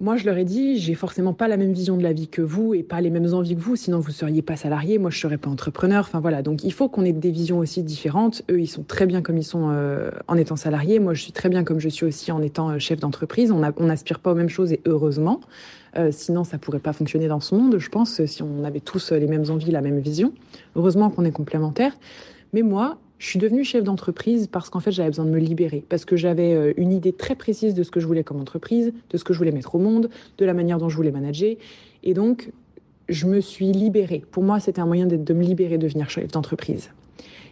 [0.00, 2.40] Moi, je leur ai dit, j'ai forcément pas la même vision de la vie que
[2.40, 5.18] vous et pas les mêmes envies que vous, sinon vous seriez pas salarié, moi je
[5.18, 6.04] serais pas entrepreneur.
[6.06, 8.42] Enfin voilà, donc il faut qu'on ait des visions aussi différentes.
[8.48, 11.00] Eux, ils sont très bien comme ils sont euh, en étant salariés.
[11.00, 13.50] Moi, je suis très bien comme je suis aussi en étant euh, chef d'entreprise.
[13.50, 15.40] On n'aspire pas aux mêmes choses et heureusement.
[15.96, 19.10] Euh, sinon, ça pourrait pas fonctionner dans ce monde, je pense, si on avait tous
[19.10, 20.32] les mêmes envies, la même vision.
[20.76, 21.94] Heureusement qu'on est complémentaires.
[22.52, 25.84] Mais moi, je suis devenue chef d'entreprise parce qu'en fait, j'avais besoin de me libérer,
[25.88, 28.92] parce que j'avais euh, une idée très précise de ce que je voulais comme entreprise,
[29.10, 31.56] de ce que je voulais mettre au monde, de la manière dont je voulais manager.
[32.04, 32.50] Et donc,
[33.08, 34.22] je me suis libérée.
[34.30, 36.90] Pour moi, c'était un moyen de me libérer, de devenir chef d'entreprise.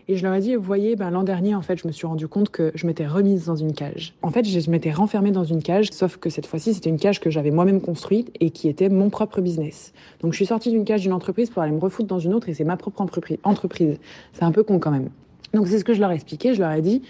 [0.09, 2.07] Et je leur ai dit, vous voyez, ben, l'an dernier, en fait, je me suis
[2.07, 4.15] rendu compte que je m'étais remise dans une cage.
[4.23, 7.19] En fait, je m'étais renfermée dans une cage, sauf que cette fois-ci, c'était une cage
[7.19, 9.93] que j'avais moi-même construite et qui était mon propre business.
[10.21, 12.49] Donc, je suis sortie d'une cage d'une entreprise pour aller me refoutre dans une autre
[12.49, 13.99] et c'est ma propre entreprise.
[14.33, 15.11] C'est un peu con quand même.
[15.55, 16.55] Donc c'est ce que je leur ai expliqué.
[16.55, 17.03] Je leur ai dit,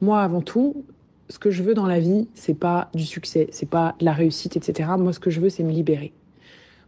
[0.00, 0.84] moi avant tout,
[1.28, 4.12] ce que je veux dans la vie, c'est pas du succès, c'est pas de la
[4.12, 4.90] réussite, etc.
[4.98, 6.12] Moi, ce que je veux, c'est me libérer.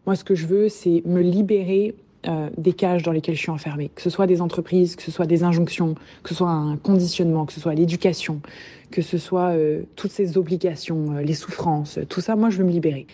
[0.07, 1.95] Moi, ce que je veux, c'est me libérer
[2.27, 5.11] euh, des cages dans lesquelles je suis enfermée, que ce soit des entreprises, que ce
[5.11, 8.41] soit des injonctions, que ce soit un conditionnement, que ce soit l'éducation,
[8.91, 12.65] que ce soit euh, toutes ces obligations, euh, les souffrances, tout ça, moi je veux
[12.65, 13.07] me libérer.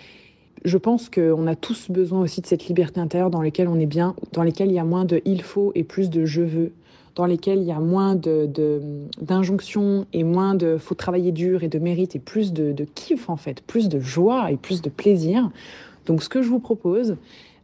[0.65, 3.87] Je pense qu'on a tous besoin aussi de cette liberté intérieure dans laquelle on est
[3.87, 6.73] bien, dans lesquelles il y a moins de il faut et plus de je veux,
[7.17, 11.69] dans lesquels il y a moins d'injonctions de, et moins de faut travailler dur et
[11.69, 14.89] de mérite et plus de, de kiff en fait, plus de joie et plus de
[14.89, 15.51] plaisir.
[16.07, 17.17] Donc ce que je vous propose,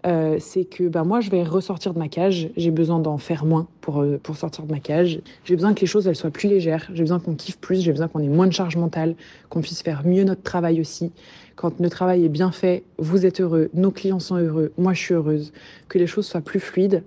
[0.06, 2.48] euh, c'est que bah, moi, je vais ressortir de ma cage.
[2.56, 5.20] J'ai besoin d'en faire moins pour, euh, pour sortir de ma cage.
[5.44, 6.88] J'ai besoin que les choses elles soient plus légères.
[6.94, 7.82] J'ai besoin qu'on kiffe plus.
[7.82, 9.14] J'ai besoin qu'on ait moins de charge mentale,
[9.48, 11.12] qu'on puisse faire mieux notre travail aussi.
[11.56, 15.00] Quand le travail est bien fait, vous êtes heureux, nos clients sont heureux, moi je
[15.00, 15.52] suis heureuse.
[15.88, 17.02] Que les choses soient plus fluides.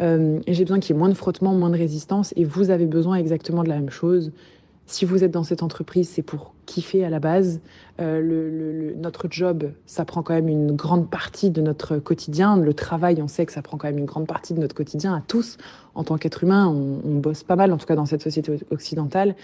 [0.00, 2.32] Euh, j'ai besoin qu'il y ait moins de frottement, moins de résistance.
[2.36, 4.30] Et vous avez besoin exactement de la même chose.
[4.90, 7.60] Si vous êtes dans cette entreprise, c'est pour kiffer à la base.
[8.00, 12.56] Euh, notre job, ça prend quand même une grande partie de notre quotidien.
[12.56, 15.14] Le travail, on sait que ça prend quand même une grande partie de notre quotidien
[15.14, 15.58] à tous.
[15.94, 19.36] En tant qu'être humain, on, bosse pas mal, en tout cas dans cette société occidentale.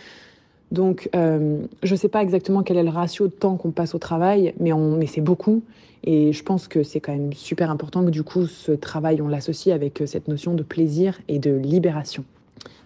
[0.73, 3.95] Donc, euh, je ne sais pas exactement quel est le ratio de temps qu'on passe
[3.95, 4.73] au travail, mais,
[5.07, 5.63] c'est beaucoup.
[6.05, 9.29] Et je pense que c'est quand même super important que du coup, ce travail, on
[9.29, 12.25] l'associe avec cette notion de plaisir et de libération.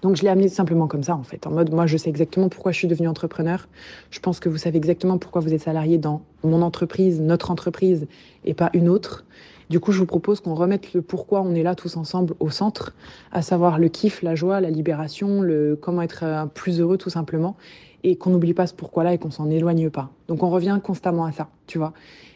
[0.03, 2.49] Donc je l'ai amené simplement comme ça en fait, en mode moi je sais exactement
[2.49, 3.69] pourquoi je suis devenue entrepreneur.
[4.11, 8.07] Je pense que vous savez exactement pourquoi vous êtes salarié dans mon entreprise, notre entreprise
[8.45, 9.25] et pas une autre.
[9.71, 12.49] Du coup, je vous propose qu'on remette le pourquoi on est là tous ensemble au
[12.49, 12.95] centre,
[13.33, 17.11] à savoir le kiff, la joie, la libération, le comment être euh, plus heureux tout
[17.11, 17.55] simplement,
[18.03, 20.11] et qu'on n'oublie pas ce pourquoi-là et qu'on s'en éloigne pas.
[20.27, 21.93] Donc on revient constamment à ça, tu vois.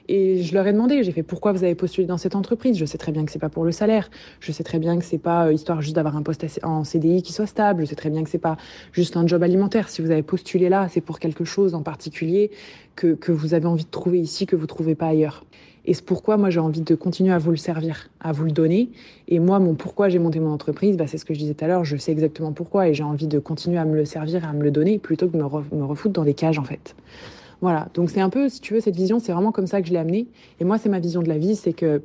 [0.08, 2.76] Et je leur ai demandé, j'ai fait pourquoi vous avez postulé dans cette entreprise?
[2.76, 4.10] Je sais très bien que c'est pas pour le salaire.
[4.40, 7.22] Je sais très bien que c'est pas euh, histoire juste d'avoir un poste en CDI
[7.22, 7.82] qui soit stable.
[7.82, 8.56] Je sais très bien que c'est pas
[8.92, 9.88] juste un job alimentaire.
[9.88, 12.50] Si vous avez postulé là, c'est pour quelque chose en particulier
[12.96, 15.44] que, que vous avez envie de trouver ici que vous trouvez pas ailleurs.
[15.84, 18.52] Et c'est pourquoi moi j'ai envie de continuer à vous le servir, à vous le
[18.52, 18.90] donner.
[19.28, 21.64] Et moi, mon pourquoi j'ai monté mon entreprise, bah, c'est ce que je disais tout
[21.64, 24.46] à l'heure, je sais exactement pourquoi et j'ai envie de continuer à me le servir,
[24.46, 26.94] à me le donner, plutôt que me, me refoutre dans des cages en fait.
[27.62, 29.86] Voilà, donc c'est un peu, si tu veux, cette vision, c'est vraiment comme ça que
[29.86, 30.26] je l'ai amenée.
[30.60, 32.02] Et moi, c'est ma vision de la vie, c'est que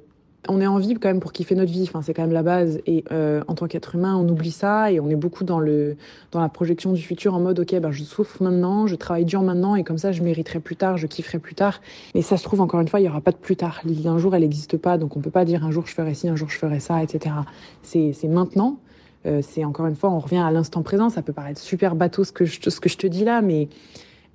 [0.50, 1.84] on est en vie quand même pour kiffer notre vie.
[1.84, 2.80] Enfin, c'est quand même la base.
[2.86, 5.98] Et euh, en tant qu'être humain, on oublie ça et on est beaucoup dans le
[6.32, 9.42] dans la projection du futur en mode ok, ben je souffre maintenant, je travaille dur
[9.42, 11.82] maintenant et comme ça, je mériterai plus tard, je kifferai plus tard.
[12.16, 13.82] Mais ça se trouve encore une fois, il y aura pas de plus tard.
[13.84, 16.14] L'idée d'un jour, elle n'existe pas, donc on peut pas dire un jour je ferai
[16.14, 17.36] ci, un jour je ferai ça, etc.
[17.82, 18.78] C'est c'est maintenant.
[19.26, 21.10] Euh, c'est encore une fois, on revient à l'instant présent.
[21.10, 23.68] Ça peut paraître super bateau ce que je, ce que je te dis là, mais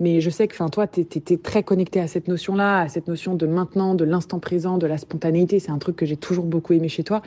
[0.02, 3.06] mais je sais que enfin, toi, tu es, très connecté à cette notion-là, à cette
[3.06, 5.60] notion de maintenant, de l'instant présent, de la spontanéité.
[5.60, 7.22] C'est un truc que j'ai toujours beaucoup aimé chez toi.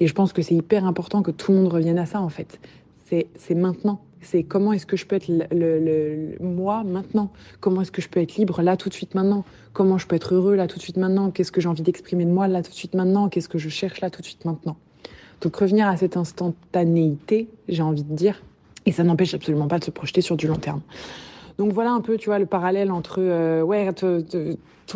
[0.00, 2.28] Et je pense que c'est hyper important que tout le monde revienne à ça, en
[2.28, 2.58] fait.
[3.04, 4.00] C'est maintenant.
[4.22, 7.30] C'est comment est-ce que je peux être le, le, moi maintenant?
[7.60, 9.44] Comment est-ce que je peux être libre là tout de suite maintenant?
[9.72, 11.30] Comment je peux être heureux là tout de suite maintenant?
[11.30, 13.28] Qu'est-ce que j'ai envie d'exprimer de moi là tout de suite maintenant?
[13.28, 14.76] Qu'est-ce que je cherche là tout de suite maintenant?
[15.42, 18.42] Donc revenir à cette instantanéité, j'ai envie de dire,
[18.84, 20.80] et ça n'empêche absolument pas de se projeter sur du long terme.
[21.58, 24.20] Donc voilà un peu, tu vois, le parallèle entre, euh, ouais, toi,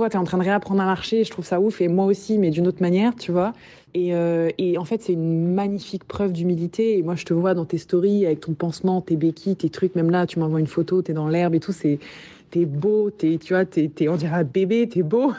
[0.08, 2.38] tu es en train de réapprendre à marcher, je trouve ça ouf, et moi aussi,
[2.38, 3.54] mais d'une autre manière, tu vois.
[3.94, 6.98] Et, euh, et en fait, c'est une magnifique preuve d'humilité.
[6.98, 9.94] Et moi, je te vois dans tes stories avec ton pansement, tes béquilles, tes trucs.
[9.94, 11.72] Même là, tu m'envoies une photo, t'es dans l'herbe et tout.
[11.72, 11.98] C'est,
[12.50, 15.32] t'es beau, t'es, tu vois, t'es, t'es, on dirait un bébé, t'es beau.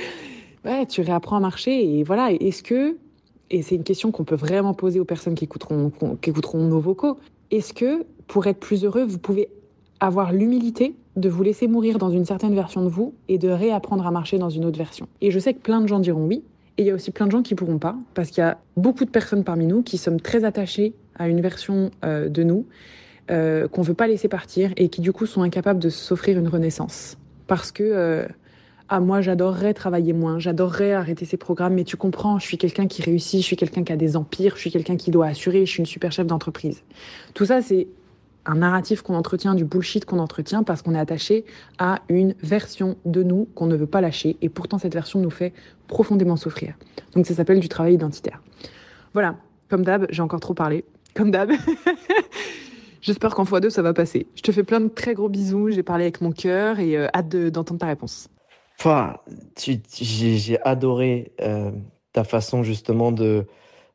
[0.64, 1.98] ouais, tu réapprends à marcher.
[1.98, 2.32] Et voilà.
[2.32, 2.96] Est-ce que,
[3.50, 6.80] et c'est une question qu'on peut vraiment poser aux personnes qui écouteront, qui écouteront nos
[6.80, 7.18] vocaux.
[7.50, 9.48] Est-ce que, pour être plus heureux, vous pouvez
[10.02, 14.04] avoir l'humilité de vous laisser mourir dans une certaine version de vous et de réapprendre
[14.04, 15.06] à marcher dans une autre version.
[15.20, 16.42] Et je sais que plein de gens diront oui,
[16.76, 18.58] et il y a aussi plein de gens qui pourront pas, parce qu'il y a
[18.76, 22.66] beaucoup de personnes parmi nous qui sommes très attachés à une version euh, de nous
[23.30, 26.48] euh, qu'on veut pas laisser partir et qui du coup sont incapables de s'offrir une
[26.48, 27.16] renaissance.
[27.46, 28.26] Parce que euh,
[28.88, 32.88] ah moi j'adorerais travailler moins, j'adorerais arrêter ces programmes, mais tu comprends, je suis quelqu'un
[32.88, 35.64] qui réussit, je suis quelqu'un qui a des empires, je suis quelqu'un qui doit assurer,
[35.64, 36.82] je suis une super chef d'entreprise.
[37.34, 37.86] Tout ça c'est
[38.44, 41.44] un narratif qu'on entretient, du bullshit qu'on entretient parce qu'on est attaché
[41.78, 45.30] à une version de nous qu'on ne veut pas lâcher et pourtant cette version nous
[45.30, 45.52] fait
[45.86, 46.74] profondément souffrir.
[47.14, 48.42] Donc ça s'appelle du travail identitaire.
[49.12, 49.36] Voilà,
[49.68, 50.84] comme d'hab, j'ai encore trop parlé.
[51.14, 51.50] Comme d'hab.
[53.02, 54.26] J'espère qu'en x2 ça va passer.
[54.34, 57.08] Je te fais plein de très gros bisous, j'ai parlé avec mon cœur et euh,
[57.14, 58.28] hâte d'entendre ta réponse.
[59.56, 61.70] J'ai adoré euh,
[62.12, 63.46] ta façon justement de,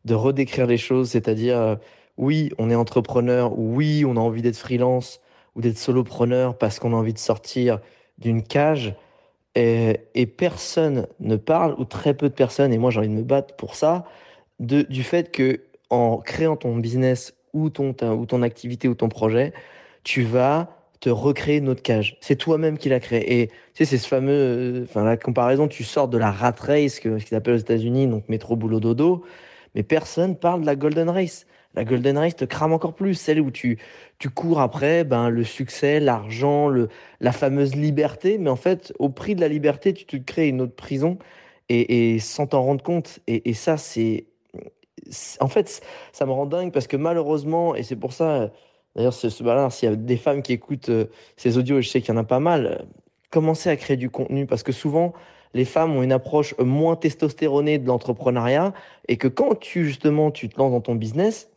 [0.05, 1.75] de redécrire les choses, c'est-à-dire euh,
[2.17, 5.21] oui, on est entrepreneur, oui, on a envie d'être freelance
[5.55, 7.79] ou d'être solopreneur parce qu'on a envie de sortir
[8.17, 8.95] d'une cage.
[9.55, 13.23] Et, personne ne parle, ou très peu de personnes, et moi j'ai envie de me
[13.23, 14.05] battre pour ça,
[14.59, 19.53] du fait que en créant ton business ou ton, activité ou ton projet,
[20.03, 22.17] tu vas te recréer une autre cage.
[22.21, 23.41] C'est toi-même qui l'as créé.
[23.41, 26.55] Et tu sais, c'est ce fameux, euh, enfin la comparaison, tu sors de la rat
[26.59, 29.23] race, que, ce qu'ils appellent aux États-Unis, donc métro boulot dodo,
[29.75, 31.45] mais personne parle de la golden race.
[31.75, 33.77] La Golden Race te crame encore plus, celle où tu,
[34.19, 36.71] tu cours après ben, le succès, l'argent,
[37.19, 40.61] la fameuse liberté, mais en fait, au prix de la liberté, tu te crées une
[40.61, 41.17] autre prison
[41.69, 43.19] et, sans t'en rendre compte.
[43.27, 44.25] Et, et ça, c'est.
[45.39, 48.51] En fait, ça me rend dingue parce que malheureusement, et c'est pour ça,
[48.95, 51.05] d'ailleurs, ce, ce s'il y a des femmes qui écoutent euh,
[51.37, 52.85] ces audios, et je sais qu'il y en a pas mal, euh,
[53.29, 55.13] commencez à créer du contenu parce que souvent,
[55.53, 58.73] les femmes ont une approche moins testostéronée de l'entrepreneuriat
[59.07, 61.49] et que quand tu justement tu te lances dans ton business,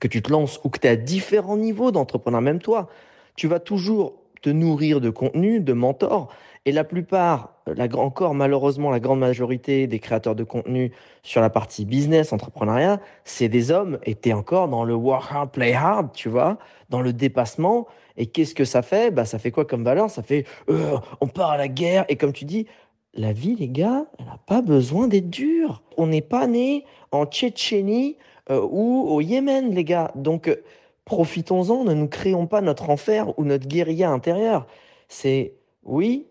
[0.00, 2.88] que tu te lances ou que tu es à différents niveaux d'entrepreneur, même toi,
[3.36, 6.28] tu vas toujours te nourrir de contenu, de mentors.
[6.66, 7.54] Et la plupart,
[7.94, 13.48] encore malheureusement la grande majorité des créateurs de contenu sur la partie business, entrepreneuriat, c'est
[13.48, 16.58] des hommes et tu es encore dans le work hard, play hard, tu vois,
[16.90, 17.86] dans le dépassement.
[18.16, 19.12] Et qu'est-ce que ça fait?
[19.12, 20.10] Bah, Ça fait quoi comme valeur?
[20.10, 22.04] Ça fait euh, on part à la guerre.
[22.08, 22.66] Et comme tu dis,
[23.14, 25.82] la vie, les gars, elle n'a pas besoin d'être dure.
[25.96, 28.16] On n'est pas né en Tchétchénie
[28.50, 30.12] ou au Yémen, les gars.
[30.14, 30.62] Donc, euh,
[31.04, 34.66] profitons-en, ne nous créons pas notre enfer ou notre guérilla intérieure.
[35.08, 35.54] C'est,
[35.84, 36.26] oui,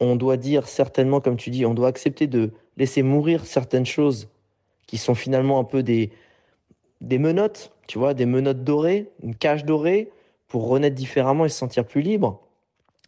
[0.00, 4.28] on doit dire certainement, comme tu dis, on doit accepter de laisser mourir certaines choses
[4.86, 6.10] qui sont finalement un peu des,
[7.00, 10.10] des menottes, tu vois, des menottes dorées, une cage dorée,
[10.48, 12.40] pour renaître différemment et se sentir plus libre.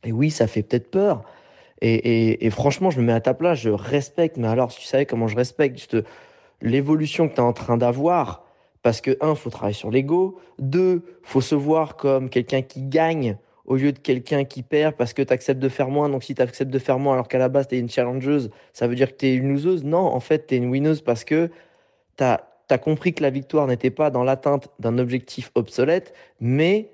[0.04, 1.24] Et oui, ça fait peut-être peur.
[1.80, 4.82] Et, et, et, franchement, je me mets à ta place, je respecte, mais alors, tu
[4.82, 5.96] savais comment je respecte juste
[6.62, 8.44] l'évolution que tu es en train d'avoir,
[8.82, 13.36] parce que, un, faut travailler sur l'ego, deux, faut se voir comme quelqu'un qui gagne
[13.64, 16.08] au lieu de quelqu'un qui perd parce que tu acceptes de faire moins.
[16.08, 18.50] Donc, si tu acceptes de faire moins alors qu'à la base, tu es une challengeuse,
[18.72, 19.84] ça veut dire que tu es une loseuse?
[19.84, 21.50] Non, en fait, tu es une winneuse parce que
[22.16, 22.40] tu as,
[22.78, 26.88] compris que la victoire n'était pas dans l'atteinte d'un objectif obsolète, mais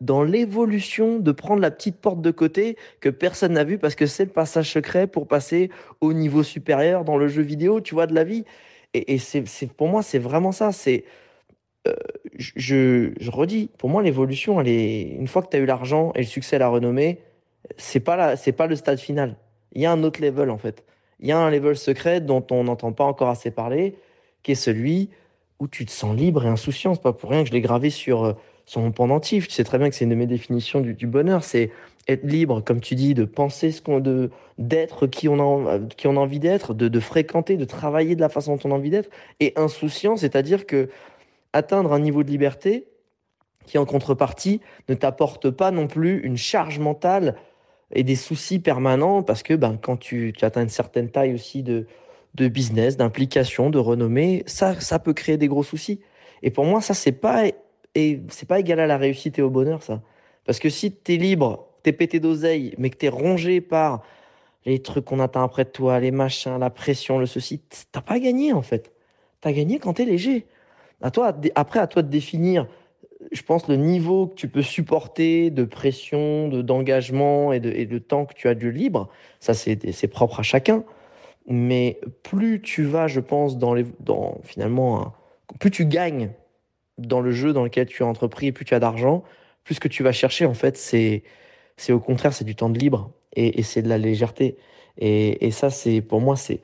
[0.00, 4.06] dans l'évolution de prendre la petite porte de côté que personne n'a vu parce que
[4.06, 8.06] c'est le passage secret pour passer au niveau supérieur dans le jeu vidéo, tu vois,
[8.06, 8.44] de la vie.
[8.94, 10.72] Et, c'est, pour moi, c'est vraiment ça.
[10.72, 11.04] C'est,
[11.86, 11.94] euh,
[12.36, 16.20] je, redis, pour moi, l'évolution, elle est, une fois que tu as eu l'argent et
[16.20, 17.20] le succès, la renommée,
[17.76, 19.36] c'est pas c'est pas le stade final.
[19.72, 20.84] Il y a un autre level, en fait.
[21.20, 23.96] Il y a un level secret dont on n'entend pas encore assez parler,
[24.42, 25.10] qui est celui
[25.58, 26.94] où tu te sens libre et insouciant.
[26.94, 28.36] C'est pas pour rien que je l'ai gravé sur,
[28.76, 29.48] mon pendentif.
[29.48, 31.44] Tu sais très bien que c'est une de mes définitions du, du bonheur.
[31.44, 31.70] C'est
[32.06, 36.06] être libre, comme tu dis, de penser ce qu'on, de, d'être qui on a, qui
[36.06, 38.74] on a envie d'être, de, de fréquenter, de travailler de la façon dont on a
[38.74, 40.88] envie d'être, et insouciant, c'est-à-dire que
[41.52, 42.86] atteindre un niveau de liberté
[43.66, 47.36] qui, en contrepartie, ne t'apporte pas non plus une charge mentale
[47.94, 51.62] et des soucis permanents, parce que ben, quand tu, tu atteins une certaine taille aussi
[51.62, 51.86] de,
[52.34, 56.00] de business, d'implication, de renommée, ça, ça peut créer des gros soucis.
[56.42, 57.44] Et pour moi, ça, c'est pas,
[57.98, 60.00] et c'est pas égal à la réussite et au bonheur, ça.
[60.44, 64.02] Parce que si tu es libre t'es pété d'oseille, mais que t'es rongé par
[64.66, 68.18] les trucs qu'on attend après de toi, les machins, la pression, le ceci, t'as pas
[68.18, 68.92] gagné en fait.
[69.40, 70.46] T'as gagné quand t'es léger.
[71.00, 72.66] À toi, après, à toi de définir,
[73.32, 78.00] je pense, le niveau que tu peux supporter de pression, de d'engagement et de, et
[78.00, 79.08] temps que tu as de libre.
[79.40, 80.84] Ça, c'est propre à chacun.
[81.46, 85.14] Mais plus tu vas, je pense, dans les, dans finalement,
[85.60, 86.30] plus tu gagnes
[86.98, 89.24] dans le jeu dans lequel tu as entrepris, plus tu as d'argent,
[89.64, 91.22] plus ce que tu vas chercher, en fait, c'est
[91.76, 94.56] c'est au contraire, c'est du temps de libre et, et c'est de la légèreté.
[94.98, 96.60] Et, et ça, c'est pour moi, c'est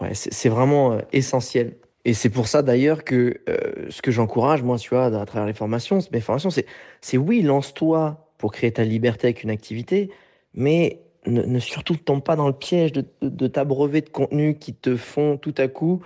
[0.00, 1.76] ouais, c'est vraiment euh, essentiel.
[2.04, 5.46] Et c'est pour ça d'ailleurs que euh, ce que j'encourage, moi, tu vois, à travers
[5.46, 6.66] les formations, mes formations, c'est,
[7.00, 10.10] c'est oui, lance-toi pour créer ta liberté avec une activité,
[10.52, 14.58] mais ne, ne surtout tombe pas dans le piège de, de, de t'abreuver de contenu
[14.58, 16.02] qui te font tout à coup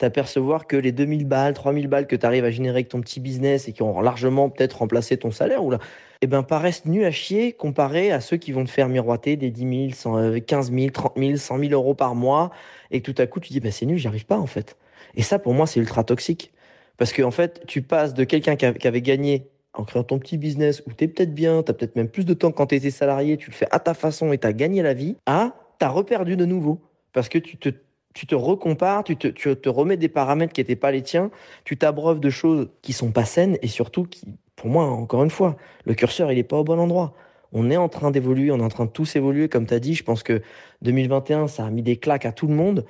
[0.00, 3.20] t'apercevoir que les 2000 balles, 3000 balles que tu arrives à générer avec ton petit
[3.20, 5.78] business et qui ont largement peut-être remplacé ton salaire, ou là,
[6.22, 9.50] eh ben, paraissent nus à chier comparé à ceux qui vont te faire miroiter des
[9.50, 12.50] 10 000, 15 000, 30 000, 100 000 euros par mois,
[12.90, 14.76] et tout à coup, tu dis, ben, c'est nul, j'y arrive pas, en fait.
[15.14, 16.52] Et ça, pour moi, c'est ultra toxique.
[16.96, 20.38] Parce que, en fait, tu passes de quelqu'un qui avait gagné en créant ton petit
[20.38, 22.74] business où tu es peut-être bien, tu as peut-être même plus de temps quand tu
[22.74, 25.54] étais salarié, tu le fais à ta façon et tu as gagné la vie, à
[25.78, 26.80] tu as reperdu de nouveau.
[27.12, 27.70] Parce que tu te,
[28.14, 31.30] tu te recompares, tu te, remets des paramètres qui n'étaient pas les tiens,
[31.64, 34.22] tu t'abreuves de choses qui sont pas saines et surtout qui,
[34.56, 37.14] pour moi, encore une fois, le curseur, il n'est pas au bon endroit.
[37.52, 39.80] On est en train d'évoluer, on est en train de tous évoluer, comme tu as
[39.80, 39.94] dit.
[39.94, 40.42] Je pense que
[40.82, 42.84] 2021, ça a mis des claques à tout le monde.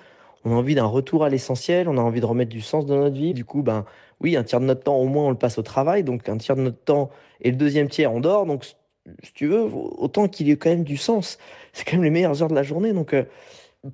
[0.45, 2.97] On a envie d'un retour à l'essentiel, on a envie de remettre du sens dans
[2.97, 3.35] notre vie.
[3.35, 3.85] Du coup, ben,
[4.21, 6.03] oui, un tiers de notre temps, au moins, on le passe au travail.
[6.03, 8.47] Donc, un tiers de notre temps et le deuxième tiers, on dort.
[8.47, 11.39] Donc, si tu veux, autant qu'il y ait quand même du sens.
[11.73, 12.93] C'est quand même les meilleures heures de la journée.
[12.93, 13.25] Donc, euh,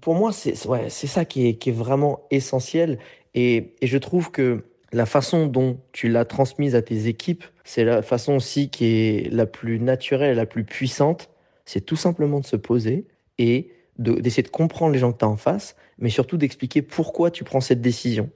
[0.01, 2.99] pour moi, c'est ouais, ça qui est, vraiment essentiel.
[3.35, 7.85] Et, et je trouve que la façon dont tu l'as transmise à tes équipes, c'est
[7.85, 11.31] la façon aussi qui est la plus naturelle, la plus puissante.
[11.65, 13.07] C'est tout simplement de se poser
[13.39, 17.31] et d'essayer de, comprendre les gens que tu as en face, mais surtout d'expliquer pourquoi
[17.31, 18.31] tu prends cette décision.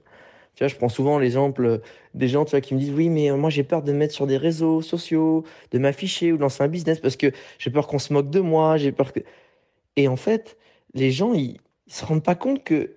[0.55, 1.79] Tu vois, je prends souvent l'exemple
[2.13, 4.13] des gens tu vois, qui me disent Oui, mais moi j'ai peur de me mettre
[4.13, 7.87] sur des réseaux sociaux, de m'afficher ou de lancer un business parce que j'ai peur
[7.87, 9.21] qu'on se moque de moi, j'ai peur que.
[9.95, 10.57] Et en fait,
[10.93, 11.53] les gens, ils,
[11.87, 12.95] ne se rendent pas compte que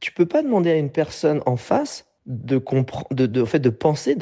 [0.00, 3.70] tu peux pas demander à une personne en face de comprendre, de, de, fait, de
[3.70, 4.16] penser.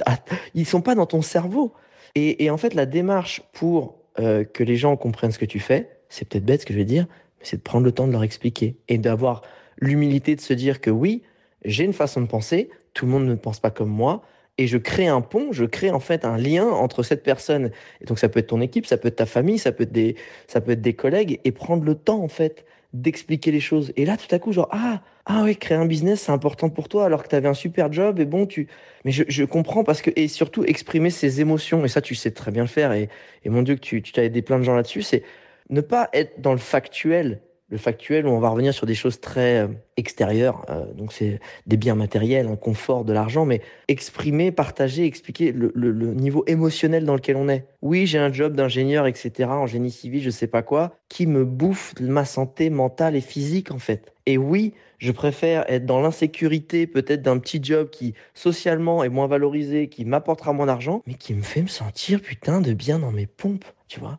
[0.54, 1.72] Ils ils sont pas dans ton cerveau.
[2.14, 5.58] Et, et en fait, la démarche pour euh, que les gens comprennent ce que tu
[5.58, 7.06] fais, c'est peut-être bête ce que je vais dire,
[7.38, 9.42] mais c'est de prendre le temps de leur expliquer et d'avoir
[9.78, 11.22] l'humilité de se dire que oui,
[11.64, 14.22] j'ai une façon de penser, tout le monde ne pense pas comme moi,
[14.56, 17.72] et je crée un pont, je crée en fait un lien entre cette personne.
[18.00, 19.92] Et donc ça peut être ton équipe, ça peut être ta famille, ça peut être
[19.92, 20.14] des,
[20.46, 23.92] ça peut être des collègues, et prendre le temps en fait d'expliquer les choses.
[23.96, 26.88] Et là, tout à coup, genre, ah, ah ouais, créer un business, c'est important pour
[26.88, 28.68] toi, alors que tu avais un super job, et bon, tu.
[29.04, 30.11] Mais je, je, comprends parce que.
[30.16, 33.11] Et surtout, exprimer ses émotions, et ça, tu sais très bien le faire, et,
[33.44, 35.24] et mon Dieu, que tu, tu t'as aidé plein de gens là-dessus, c'est
[35.70, 39.20] ne pas être dans le factuel, le factuel où on va revenir sur des choses
[39.20, 44.53] très euh, extérieures, euh, donc c'est des biens matériels, un confort, de l'argent, mais exprimer,
[44.53, 47.66] partager, expliquer le, le, niveau émotionnel dans lequel on est.
[47.83, 51.44] Oui, j'ai un job d'ingénieur, etc., en génie civil, je sais pas quoi, qui me
[51.44, 54.12] bouffe ma santé mentale et physique en fait.
[54.27, 59.27] Et oui, je préfère être dans l'insécurité peut-être d'un petit job qui socialement est moins
[59.27, 63.12] valorisé, qui m'apportera moins d'argent, mais qui me fait me sentir putain de bien dans
[63.12, 64.18] mes pompes, tu vois.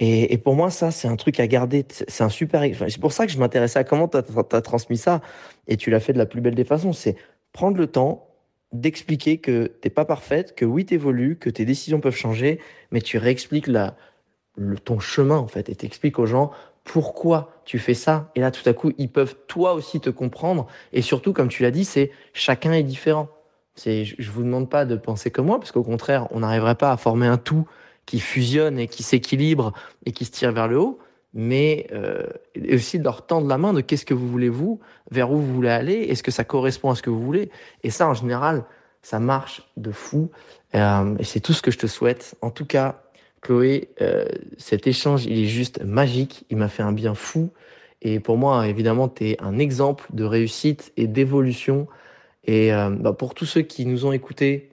[0.00, 1.86] Et, pour moi, ça, c'est un truc à garder.
[1.88, 2.62] C'est un super.
[2.62, 5.20] c'est pour ça que je m'intéressais à comment tu as, transmis ça.
[5.68, 6.92] Et tu l'as fait de la plus belle des façons.
[6.92, 7.16] C'est
[7.52, 8.28] prendre le temps
[8.72, 13.18] d'expliquer que t'es pas parfaite, que oui, t'évolues, que tes décisions peuvent changer, mais tu
[13.18, 15.68] réexpliques le, ton chemin, en fait.
[15.68, 16.50] Et t'expliques aux gens
[16.82, 18.32] pourquoi tu fais ça.
[18.34, 20.66] Et là, tout à coup, ils peuvent toi aussi te comprendre.
[20.92, 23.28] Et surtout, comme tu l'as dit, c'est chacun est différent.
[23.76, 26.90] C'est, je vous demande pas de penser comme moi, parce qu'au contraire, on n'arriverait pas
[26.90, 27.66] à former un tout
[28.06, 29.72] qui fusionnent et qui s'équilibrent
[30.06, 30.98] et qui se tirent vers le haut,
[31.32, 32.26] mais euh,
[32.72, 35.54] aussi de leur tendre la main de qu'est-ce que vous voulez vous, vers où vous
[35.54, 37.50] voulez aller, est-ce que ça correspond à ce que vous voulez.
[37.82, 38.64] Et ça, en général,
[39.02, 40.30] ça marche de fou.
[40.74, 42.36] Euh, et c'est tout ce que je te souhaite.
[42.40, 43.02] En tout cas,
[43.40, 44.24] Chloé, euh,
[44.58, 46.44] cet échange, il est juste magique.
[46.50, 47.50] Il m'a fait un bien fou.
[48.00, 51.86] Et pour moi, évidemment, tu es un exemple de réussite et d'évolution.
[52.44, 54.70] Et euh, bah, pour tous ceux qui nous ont écoutés,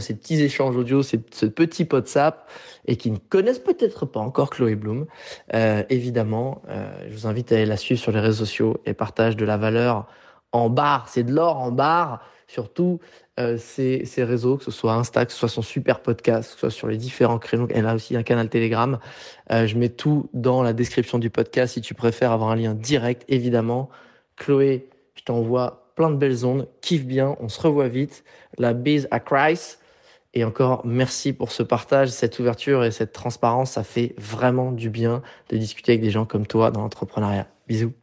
[0.00, 2.48] ces petits échanges audio, ce petit WhatsApp,
[2.86, 5.06] et qui ne connaissent peut-être pas encore Chloé Bloom,
[5.54, 8.94] euh, évidemment, euh, je vous invite à aller la suivre sur les réseaux sociaux et
[8.94, 10.06] partage de la valeur
[10.52, 11.08] en barre.
[11.08, 12.22] C'est de l'or en barre.
[12.46, 13.00] Surtout
[13.40, 16.54] euh, ces, ces, réseaux, que ce soit Insta, que ce soit son super podcast, que
[16.54, 17.66] ce soit sur les différents créneaux.
[17.70, 18.98] Elle a aussi un canal Telegram.
[19.50, 22.74] Euh, je mets tout dans la description du podcast si tu préfères avoir un lien
[22.74, 23.88] direct, évidemment.
[24.36, 26.68] Chloé, je t'envoie plein de belles ondes.
[26.82, 28.22] Kiffe bien, on se revoit vite.
[28.58, 29.81] La bise à Christ.
[30.34, 33.72] Et encore, merci pour ce partage, cette ouverture et cette transparence.
[33.72, 37.48] Ça fait vraiment du bien de discuter avec des gens comme toi dans l'entrepreneuriat.
[37.68, 38.01] Bisous.